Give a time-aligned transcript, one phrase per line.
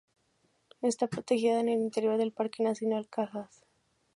[0.81, 3.61] Está protegida en el interior del Parque nacional Cajas.